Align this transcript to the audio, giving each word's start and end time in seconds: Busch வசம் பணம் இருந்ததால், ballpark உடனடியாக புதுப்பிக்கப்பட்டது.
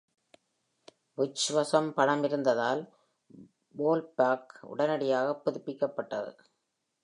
Busch 1.17 1.53
வசம் 1.53 1.93
பணம் 1.93 2.23
இருந்ததால், 2.23 2.81
ballpark 3.77 4.45
உடனடியாக 4.61 5.41
புதுப்பிக்கப்பட்டது. 5.45 6.33